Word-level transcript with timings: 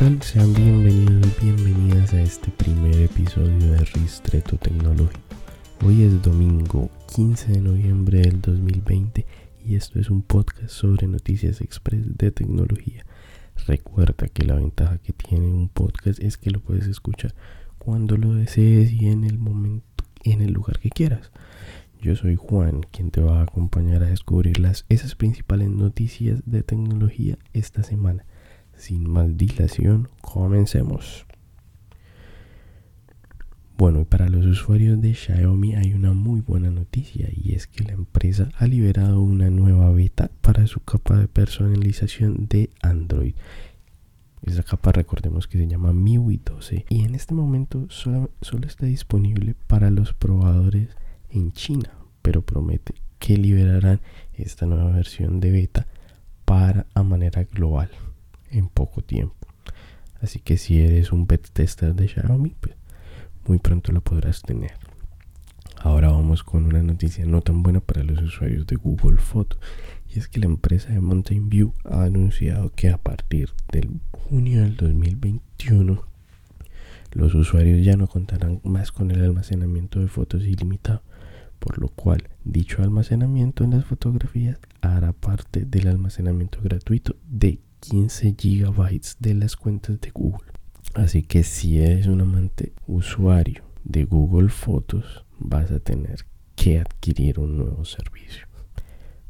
tal? 0.00 0.22
Sean 0.22 0.54
bienvenidos 0.54 1.26
bienvenidas 1.42 2.14
a 2.14 2.22
este 2.22 2.50
primer 2.52 2.98
episodio 3.02 3.72
de 3.72 3.84
Ristreto 3.84 4.56
Tecnológico. 4.56 5.20
Hoy 5.84 6.04
es 6.04 6.22
domingo 6.22 6.88
15 7.14 7.52
de 7.52 7.60
noviembre 7.60 8.22
del 8.22 8.40
2020 8.40 9.26
y 9.62 9.74
esto 9.74 10.00
es 10.00 10.08
un 10.08 10.22
podcast 10.22 10.70
sobre 10.70 11.06
noticias 11.06 11.60
express 11.60 12.16
de 12.16 12.32
tecnología. 12.32 13.04
Recuerda 13.66 14.28
que 14.28 14.46
la 14.46 14.54
ventaja 14.54 14.96
que 14.96 15.12
tiene 15.12 15.48
un 15.48 15.68
podcast 15.68 16.18
es 16.20 16.38
que 16.38 16.50
lo 16.50 16.60
puedes 16.60 16.86
escuchar 16.86 17.34
cuando 17.76 18.16
lo 18.16 18.32
desees 18.32 18.92
y 18.92 19.08
en 19.08 19.24
el 19.24 19.38
momento, 19.38 20.04
en 20.24 20.40
el 20.40 20.52
lugar 20.52 20.78
que 20.78 20.88
quieras. 20.88 21.30
Yo 22.00 22.16
soy 22.16 22.36
Juan, 22.36 22.86
quien 22.90 23.10
te 23.10 23.20
va 23.20 23.40
a 23.40 23.42
acompañar 23.42 24.02
a 24.02 24.08
descubrir 24.08 24.60
las, 24.60 24.86
esas 24.88 25.14
principales 25.14 25.68
noticias 25.68 26.40
de 26.46 26.62
tecnología 26.62 27.36
esta 27.52 27.82
semana. 27.82 28.24
Sin 28.80 29.10
más 29.10 29.36
dilación, 29.36 30.08
comencemos. 30.22 31.26
Bueno, 33.76 34.00
y 34.00 34.04
para 34.06 34.30
los 34.30 34.46
usuarios 34.46 34.98
de 35.02 35.12
Xiaomi 35.12 35.74
hay 35.74 35.92
una 35.92 36.14
muy 36.14 36.40
buena 36.40 36.70
noticia 36.70 37.28
y 37.30 37.52
es 37.52 37.66
que 37.66 37.84
la 37.84 37.92
empresa 37.92 38.48
ha 38.56 38.66
liberado 38.66 39.20
una 39.20 39.50
nueva 39.50 39.90
beta 39.92 40.30
para 40.40 40.66
su 40.66 40.80
capa 40.80 41.18
de 41.18 41.28
personalización 41.28 42.48
de 42.48 42.70
Android. 42.80 43.34
Esa 44.46 44.62
capa 44.62 44.92
recordemos 44.92 45.46
que 45.46 45.58
se 45.58 45.68
llama 45.68 45.92
MIUI 45.92 46.40
12 46.42 46.86
y 46.88 47.04
en 47.04 47.14
este 47.14 47.34
momento 47.34 47.84
solo, 47.90 48.30
solo 48.40 48.66
está 48.66 48.86
disponible 48.86 49.56
para 49.66 49.90
los 49.90 50.14
probadores 50.14 50.88
en 51.28 51.52
China, 51.52 51.92
pero 52.22 52.40
promete 52.40 52.94
que 53.18 53.36
liberarán 53.36 54.00
esta 54.32 54.64
nueva 54.64 54.90
versión 54.92 55.38
de 55.38 55.50
beta 55.50 55.86
para 56.46 56.86
a 56.94 57.02
manera 57.02 57.44
global 57.44 57.90
en 58.50 58.68
poco 58.68 59.02
tiempo. 59.02 59.34
Así 60.20 60.40
que 60.40 60.58
si 60.58 60.80
eres 60.80 61.12
un 61.12 61.26
beta 61.26 61.48
tester 61.52 61.94
de 61.94 62.08
Xiaomi, 62.08 62.56
pues 62.60 62.76
muy 63.46 63.58
pronto 63.58 63.92
lo 63.92 64.02
podrás 64.02 64.42
tener. 64.42 64.72
Ahora 65.82 66.10
vamos 66.10 66.44
con 66.44 66.66
una 66.66 66.82
noticia 66.82 67.24
no 67.24 67.40
tan 67.40 67.62
buena 67.62 67.80
para 67.80 68.04
los 68.04 68.20
usuarios 68.20 68.66
de 68.66 68.76
Google 68.76 69.16
Photos. 69.16 69.58
Y 70.14 70.18
es 70.18 70.28
que 70.28 70.40
la 70.40 70.46
empresa 70.46 70.90
de 70.90 71.00
Mountain 71.00 71.48
View 71.48 71.72
ha 71.84 72.02
anunciado 72.02 72.70
que 72.70 72.90
a 72.90 72.98
partir 72.98 73.50
del 73.72 74.00
junio 74.10 74.62
del 74.62 74.76
2021 74.76 76.04
los 77.12 77.34
usuarios 77.34 77.84
ya 77.84 77.96
no 77.96 78.06
contarán 78.08 78.60
más 78.62 78.92
con 78.92 79.10
el 79.10 79.24
almacenamiento 79.24 80.00
de 80.00 80.08
fotos 80.08 80.44
ilimitado, 80.44 81.02
por 81.58 81.78
lo 81.78 81.88
cual 81.88 82.28
dicho 82.44 82.82
almacenamiento 82.82 83.64
en 83.64 83.70
las 83.70 83.84
fotografías 83.84 84.58
hará 84.82 85.12
parte 85.12 85.64
del 85.64 85.88
almacenamiento 85.88 86.60
gratuito 86.62 87.16
de 87.26 87.58
15 87.80 88.34
gigabytes 88.38 89.16
de 89.20 89.34
las 89.34 89.56
cuentas 89.56 90.00
de 90.00 90.10
Google. 90.10 90.52
Así 90.94 91.22
que 91.22 91.42
si 91.44 91.80
eres 91.80 92.06
un 92.06 92.20
amante 92.20 92.72
usuario 92.86 93.64
de 93.84 94.04
Google 94.04 94.48
Fotos, 94.48 95.24
vas 95.38 95.70
a 95.70 95.80
tener 95.80 96.26
que 96.56 96.80
adquirir 96.80 97.38
un 97.38 97.56
nuevo 97.56 97.84
servicio. 97.84 98.46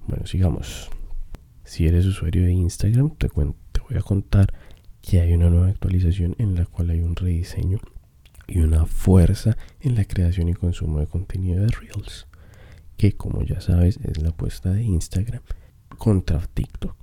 Bueno, 0.06 0.26
sigamos. 0.26 0.90
Si 1.64 1.86
eres 1.86 2.06
usuario 2.06 2.44
de 2.44 2.52
Instagram, 2.52 3.14
te, 3.16 3.28
te 3.28 3.80
voy 3.80 3.96
a 3.96 4.02
contar 4.02 4.52
que 5.00 5.20
hay 5.20 5.32
una 5.32 5.48
nueva 5.48 5.68
actualización 5.68 6.34
en 6.38 6.54
la 6.54 6.66
cual 6.66 6.90
hay 6.90 7.00
un 7.00 7.14
rediseño 7.14 7.78
y 8.46 8.58
una 8.58 8.86
fuerza 8.86 9.56
en 9.80 9.94
la 9.94 10.04
creación 10.04 10.48
y 10.48 10.54
consumo 10.54 10.98
de 10.98 11.06
contenido 11.06 11.62
de 11.62 11.68
Reels, 11.68 12.26
que 12.96 13.12
como 13.12 13.42
ya 13.44 13.60
sabes 13.60 13.98
es 14.02 14.20
la 14.20 14.30
apuesta 14.30 14.72
de 14.72 14.82
Instagram 14.82 15.42
contra 15.96 16.40
TikTok. 16.40 16.99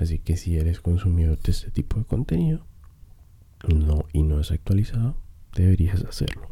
Así 0.00 0.18
que 0.18 0.38
si 0.38 0.56
eres 0.56 0.80
consumidor 0.80 1.38
de 1.38 1.52
este 1.52 1.70
tipo 1.70 1.98
de 1.98 2.06
contenido 2.06 2.66
no, 3.68 4.06
y 4.14 4.22
no 4.22 4.40
es 4.40 4.50
actualizado, 4.50 5.14
deberías 5.54 6.02
hacerlo. 6.04 6.48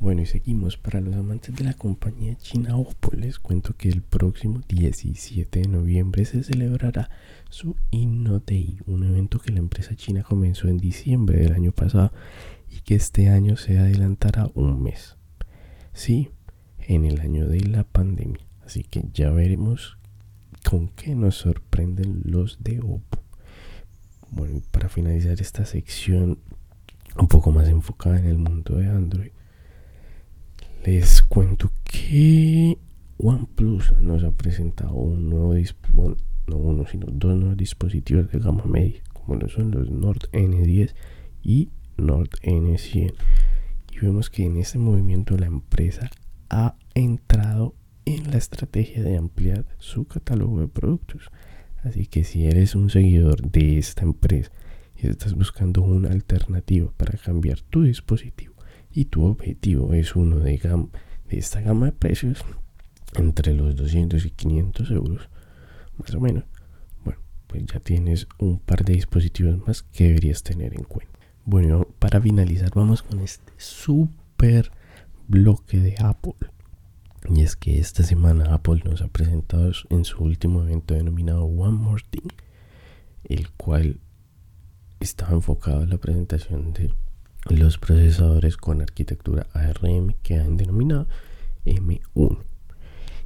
Bueno, 0.00 0.22
y 0.22 0.26
seguimos. 0.26 0.78
Para 0.78 1.00
los 1.00 1.14
amantes 1.14 1.54
de 1.54 1.64
la 1.64 1.74
compañía 1.74 2.36
china 2.38 2.76
Oppo, 2.76 3.12
les 3.14 3.38
cuento 3.38 3.76
que 3.76 3.90
el 3.90 4.02
próximo 4.02 4.62
17 4.66 5.60
de 5.60 5.68
noviembre 5.68 6.24
se 6.24 6.42
celebrará 6.42 7.10
su 7.50 7.76
Day, 7.92 8.78
un 8.86 9.04
evento 9.04 9.38
que 9.38 9.52
la 9.52 9.58
empresa 9.58 9.94
china 9.94 10.22
comenzó 10.22 10.68
en 10.68 10.78
diciembre 10.78 11.38
del 11.38 11.52
año 11.52 11.72
pasado 11.72 12.10
y 12.70 12.80
que 12.80 12.94
este 12.94 13.28
año 13.28 13.56
se 13.56 13.78
adelantará 13.78 14.50
un 14.54 14.82
mes. 14.82 15.16
Sí, 15.92 16.30
en 16.80 17.04
el 17.04 17.20
año 17.20 17.46
de 17.46 17.60
la 17.60 17.84
pandemia. 17.84 18.44
Así 18.64 18.82
que 18.82 19.04
ya 19.12 19.30
veremos 19.30 19.98
con 20.68 20.88
qué 20.88 21.14
nos 21.14 21.36
sorprenden 21.36 22.22
los 22.24 22.62
de 22.62 22.80
Oppo. 22.80 23.22
Bueno, 24.30 24.62
para 24.70 24.88
finalizar 24.88 25.40
esta 25.40 25.64
sección 25.66 26.38
un 27.18 27.28
poco 27.28 27.52
más 27.52 27.68
enfocada 27.68 28.18
en 28.18 28.26
el 28.26 28.38
mundo 28.38 28.76
de 28.76 28.88
Android, 28.88 29.30
les 30.84 31.22
cuento 31.22 31.70
que 31.84 32.78
OnePlus 33.18 33.92
nos 34.00 34.24
ha 34.24 34.32
presentado 34.32 34.94
un 34.94 35.30
nuevo 35.30 35.54
no 36.48 36.56
uno, 36.56 36.86
sino 36.86 37.06
dos 37.10 37.36
nuevos 37.36 37.56
dispositivos 37.56 38.30
de 38.32 38.38
gama 38.40 38.64
media, 38.64 39.00
como 39.12 39.38
son 39.48 39.70
los 39.70 39.90
Nord 39.90 40.28
N10 40.32 40.94
y 41.42 41.70
Nord 41.96 42.30
N100. 42.42 43.14
Y 43.92 43.98
vemos 44.00 44.28
que 44.28 44.44
en 44.44 44.56
este 44.56 44.78
movimiento 44.78 45.36
la 45.36 45.46
empresa 45.46 46.10
ha 46.50 46.74
entrado 46.94 47.74
en 48.04 48.30
la 48.30 48.38
estrategia 48.38 49.02
de 49.02 49.16
ampliar 49.16 49.64
su 49.78 50.06
catálogo 50.06 50.60
de 50.60 50.68
productos. 50.68 51.30
Así 51.84 52.06
que 52.06 52.24
si 52.24 52.46
eres 52.46 52.74
un 52.74 52.90
seguidor 52.90 53.50
de 53.50 53.78
esta 53.78 54.02
empresa 54.02 54.50
y 54.96 55.08
estás 55.08 55.34
buscando 55.34 55.82
una 55.82 56.10
alternativa 56.10 56.92
para 56.96 57.18
cambiar 57.18 57.60
tu 57.60 57.82
dispositivo 57.82 58.54
y 58.92 59.06
tu 59.06 59.24
objetivo 59.24 59.92
es 59.94 60.14
uno 60.14 60.38
de, 60.38 60.60
esta 61.28 61.60
gama 61.60 61.86
de 61.86 61.92
precios 61.92 62.44
entre 63.14 63.54
los 63.54 63.74
200 63.74 64.24
y 64.24 64.30
500 64.30 64.90
euros, 64.90 65.28
más 65.98 66.14
o 66.14 66.20
menos, 66.20 66.44
bueno, 67.04 67.20
pues 67.46 67.64
ya 67.66 67.80
tienes 67.80 68.26
un 68.38 68.58
par 68.58 68.84
de 68.84 68.94
dispositivos 68.94 69.66
más 69.66 69.82
que 69.82 70.04
deberías 70.04 70.42
tener 70.42 70.74
en 70.74 70.84
cuenta. 70.84 71.18
Bueno, 71.44 71.86
para 71.98 72.20
finalizar 72.20 72.70
vamos 72.74 73.02
con 73.02 73.20
este 73.20 73.52
super 73.56 74.70
bloque 75.26 75.78
de 75.78 75.96
Apple. 75.98 76.34
Y 77.28 77.42
es 77.42 77.56
que 77.56 77.78
esta 77.78 78.02
semana 78.02 78.54
Apple 78.54 78.82
nos 78.84 79.00
ha 79.00 79.08
presentado 79.08 79.70
en 79.90 80.04
su 80.04 80.22
último 80.22 80.62
evento 80.62 80.94
denominado 80.94 81.44
One 81.44 81.78
More 81.78 82.02
Thing, 82.10 82.28
el 83.24 83.50
cual 83.52 84.00
estaba 85.00 85.32
enfocado 85.32 85.82
en 85.82 85.90
la 85.90 85.98
presentación 85.98 86.72
de 86.72 86.92
los 87.48 87.78
procesadores 87.78 88.56
con 88.56 88.82
arquitectura 88.82 89.46
ARM 89.52 90.14
que 90.22 90.36
han 90.36 90.56
denominado 90.56 91.06
M1. 91.64 92.38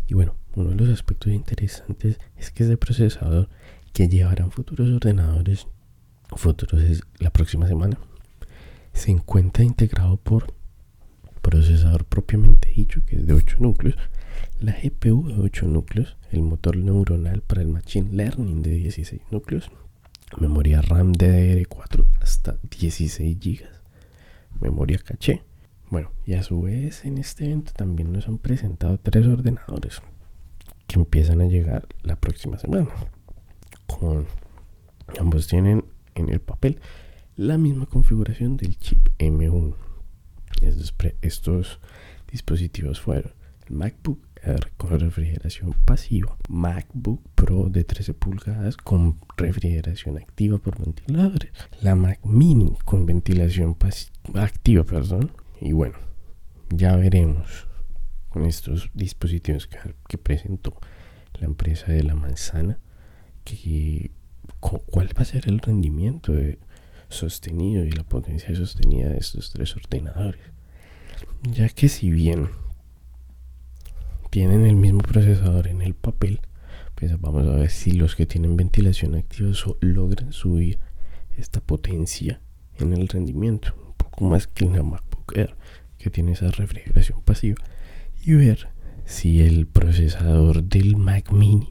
Y 0.08 0.14
bueno, 0.14 0.34
uno 0.54 0.70
de 0.70 0.76
los 0.76 0.88
aspectos 0.90 1.32
interesantes 1.32 2.18
es 2.36 2.50
que 2.50 2.64
este 2.64 2.76
procesador 2.76 3.48
que 3.92 4.08
llevarán 4.08 4.50
futuros 4.50 4.90
ordenadores, 4.90 5.66
futuros 6.34 6.82
es 6.82 7.02
la 7.18 7.30
próxima 7.30 7.66
semana, 7.66 7.98
se 8.92 9.10
encuentra 9.10 9.64
integrado 9.64 10.16
por 10.16 10.54
procesador 11.46 12.04
propiamente 12.04 12.72
dicho, 12.74 13.02
que 13.06 13.14
es 13.14 13.24
de 13.24 13.32
8 13.32 13.58
núcleos, 13.60 13.96
la 14.58 14.72
GPU 14.72 15.28
de 15.28 15.40
8 15.40 15.68
núcleos, 15.68 16.16
el 16.32 16.42
motor 16.42 16.76
neuronal 16.76 17.40
para 17.40 17.62
el 17.62 17.68
Machine 17.68 18.10
Learning 18.10 18.62
de 18.62 18.70
16 18.70 19.22
núcleos, 19.30 19.70
memoria 20.40 20.82
RAM 20.82 21.12
DDR4 21.12 22.04
hasta 22.20 22.58
16 22.76 23.38
GB, 23.38 23.60
memoria 24.60 24.98
caché. 24.98 25.44
Bueno, 25.88 26.10
y 26.24 26.34
a 26.34 26.42
su 26.42 26.62
vez 26.62 27.04
en 27.04 27.16
este 27.16 27.44
evento 27.44 27.70
también 27.76 28.12
nos 28.12 28.26
han 28.26 28.38
presentado 28.38 28.98
tres 28.98 29.24
ordenadores 29.28 30.02
que 30.88 30.98
empiezan 30.98 31.40
a 31.42 31.46
llegar 31.46 31.86
la 32.02 32.16
próxima 32.16 32.58
semana. 32.58 32.88
Ambos 35.20 35.46
tienen 35.46 35.84
en 36.16 36.28
el 36.28 36.40
papel 36.40 36.80
la 37.36 37.56
misma 37.56 37.86
configuración 37.86 38.56
del 38.56 38.76
chip 38.78 39.10
M1 39.18 39.85
estos, 41.22 41.80
dispositivos 42.30 43.00
fueron 43.00 43.32
el 43.68 43.76
MacBook 43.76 44.20
Air 44.42 44.72
con 44.76 44.98
refrigeración 44.98 45.74
pasiva, 45.84 46.36
MacBook 46.48 47.22
Pro 47.34 47.68
de 47.68 47.84
13 47.84 48.14
pulgadas 48.14 48.76
con 48.76 49.18
refrigeración 49.36 50.18
activa 50.18 50.58
por 50.58 50.78
ventiladores, 50.78 51.52
la 51.80 51.94
Mac 51.94 52.20
Mini 52.24 52.76
con 52.84 53.06
ventilación 53.06 53.76
activa, 54.34 54.84
perdón, 54.84 55.32
y 55.60 55.72
bueno, 55.72 55.96
ya 56.70 56.96
veremos 56.96 57.66
con 58.28 58.44
estos 58.44 58.90
dispositivos 58.94 59.66
que, 59.66 60.18
presentó 60.18 60.78
la 61.40 61.46
empresa 61.46 61.92
de 61.92 62.02
la 62.02 62.14
manzana 62.14 62.78
que 63.44 64.10
cuál 64.60 65.08
va 65.16 65.22
a 65.22 65.24
ser 65.24 65.48
el 65.48 65.60
rendimiento 65.60 66.32
de, 66.32 66.58
sostenido 67.08 67.84
y 67.84 67.90
la 67.90 68.02
potencia 68.02 68.54
sostenida 68.54 69.08
de 69.08 69.18
estos 69.18 69.52
tres 69.52 69.76
ordenadores. 69.76 70.40
Ya 71.42 71.68
que 71.68 71.88
si 71.88 72.10
bien 72.10 72.48
tienen 74.30 74.66
el 74.66 74.76
mismo 74.76 75.00
procesador 75.00 75.68
en 75.68 75.82
el 75.82 75.94
papel, 75.94 76.40
pues 76.94 77.18
vamos 77.20 77.46
a 77.46 77.56
ver 77.56 77.70
si 77.70 77.92
los 77.92 78.16
que 78.16 78.26
tienen 78.26 78.56
ventilación 78.56 79.14
activa 79.14 79.52
logran 79.80 80.32
subir 80.32 80.78
esta 81.36 81.60
potencia 81.60 82.40
en 82.78 82.92
el 82.92 83.08
rendimiento, 83.08 83.74
un 83.86 83.94
poco 83.94 84.24
más 84.24 84.46
que 84.46 84.64
una 84.64 84.82
MacBook 84.82 85.36
Air 85.36 85.54
que 85.98 86.10
tiene 86.10 86.32
esa 86.32 86.50
refrigeración 86.50 87.22
pasiva 87.22 87.56
y 88.24 88.34
ver 88.34 88.68
si 89.04 89.40
el 89.40 89.66
procesador 89.66 90.62
del 90.64 90.96
Mac 90.96 91.32
mini 91.32 91.70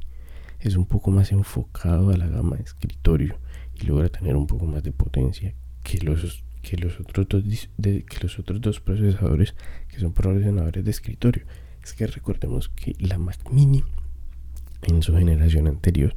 es 0.59 0.75
un 0.75 0.85
poco 0.85 1.11
más 1.11 1.31
enfocado 1.31 2.09
a 2.09 2.17
la 2.17 2.27
gama 2.27 2.55
de 2.55 2.63
escritorio 2.63 3.37
y 3.79 3.85
logra 3.85 4.09
tener 4.09 4.35
un 4.35 4.47
poco 4.47 4.65
más 4.65 4.83
de 4.83 4.91
potencia 4.91 5.53
que 5.83 5.99
los, 5.99 6.43
que 6.61 6.77
los, 6.77 6.99
otros, 6.99 7.27
dos, 7.29 7.69
que 7.81 8.17
los 8.21 8.39
otros 8.39 8.61
dos 8.61 8.79
procesadores 8.79 9.55
que 9.87 9.99
son 9.99 10.13
para 10.13 10.29
ordenadores 10.29 10.83
de 10.83 10.91
escritorio. 10.91 11.45
Es 11.83 11.93
que 11.93 12.07
recordemos 12.07 12.69
que 12.69 12.95
la 12.99 13.17
Mac 13.17 13.37
mini 13.51 13.83
en 14.81 15.01
su 15.03 15.15
generación 15.15 15.67
anterior 15.67 16.15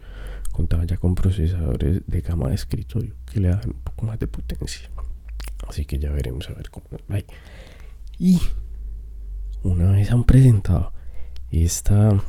contaba 0.52 0.84
ya 0.84 0.96
con 0.96 1.14
procesadores 1.14 2.02
de 2.06 2.20
gama 2.20 2.48
de 2.48 2.54
escritorio 2.54 3.14
que 3.30 3.40
le 3.40 3.48
dan 3.48 3.60
un 3.66 3.80
poco 3.80 4.06
más 4.06 4.18
de 4.18 4.26
potencia. 4.26 4.90
Así 5.68 5.84
que 5.84 5.98
ya 5.98 6.10
veremos 6.10 6.48
a 6.48 6.54
ver 6.54 6.70
cómo 6.70 6.86
va. 6.90 7.20
Y 8.18 8.40
una 9.62 9.92
vez 9.92 10.10
han 10.10 10.24
presentado 10.24 10.92
esta, 11.50 12.22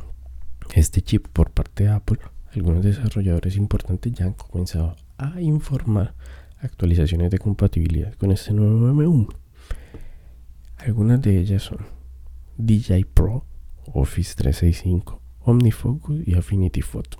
este 0.74 1.02
chip 1.02 1.26
por 1.28 1.50
parte 1.50 1.84
de 1.84 1.90
Apple, 1.90 2.18
algunos 2.54 2.84
desarrolladores 2.84 3.56
importantes 3.56 4.12
ya 4.12 4.26
han 4.26 4.32
comenzado 4.32 4.96
a 5.18 5.40
informar 5.40 6.14
actualizaciones 6.60 7.30
de 7.30 7.38
compatibilidad 7.38 8.14
con 8.14 8.32
este 8.32 8.52
nuevo 8.52 8.92
M1. 8.92 9.28
Algunas 10.78 11.20
de 11.22 11.38
ellas 11.38 11.62
son 11.62 11.78
DJI 12.56 13.04
Pro, 13.04 13.44
Office 13.86 14.34
365, 14.36 15.20
OmniFocus 15.40 16.26
y 16.26 16.34
Affinity 16.34 16.82
Photo. 16.82 17.18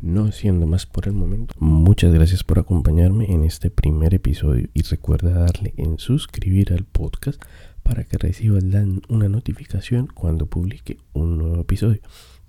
No 0.00 0.32
siendo 0.32 0.66
más 0.66 0.86
por 0.86 1.08
el 1.08 1.12
momento, 1.12 1.54
muchas 1.58 2.12
gracias 2.14 2.42
por 2.42 2.58
acompañarme 2.58 3.32
en 3.32 3.44
este 3.44 3.70
primer 3.70 4.14
episodio 4.14 4.68
y 4.72 4.82
recuerda 4.82 5.40
darle 5.40 5.74
en 5.76 5.98
suscribir 5.98 6.72
al 6.72 6.84
podcast 6.84 7.42
para 7.82 8.04
que 8.04 8.16
recibas 8.16 8.64
una 9.08 9.28
notificación 9.28 10.06
cuando 10.06 10.46
publique 10.46 10.96
un 11.12 11.36
nuevo 11.36 11.60
episodio. 11.60 12.00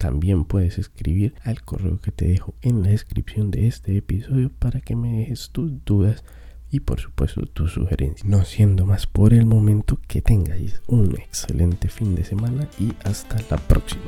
También 0.02 0.46
puedes 0.46 0.80
escribir 0.80 1.36
al 1.44 1.62
correo 1.62 2.00
que 2.00 2.12
te 2.12 2.28
dejo 2.28 2.56
en 2.64 2.82
la 2.82 2.90
descripción 2.90 3.52
de 3.52 3.68
este 3.68 3.96
episodio 3.96 4.50
para 4.50 4.82
que 4.82 4.96
me 4.96 5.20
dejes 5.20 5.52
tus 5.52 5.86
dudas 5.86 6.24
y 6.72 6.80
por 6.80 7.00
supuesto 7.00 7.46
tus 7.46 7.74
sugerencias. 7.74 8.28
No 8.28 8.44
siendo 8.44 8.88
más 8.88 9.06
por 9.06 9.32
el 9.32 9.46
momento, 9.46 10.00
que 10.08 10.24
tengáis 10.24 10.82
un 10.88 11.16
excelente 11.20 11.88
fin 11.88 12.16
de 12.16 12.24
semana 12.24 12.68
y 12.80 12.94
hasta 13.04 13.38
la 13.52 13.58
próxima. 13.58 14.02